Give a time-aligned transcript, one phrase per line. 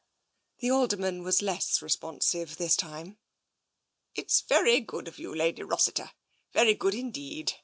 [0.57, 0.81] TENSION 231 The
[1.11, 3.19] Alderman was less responsive this time."
[4.15, 6.13] It's very good of you, Lady Rossiter—
[6.53, 7.53] very good indeed.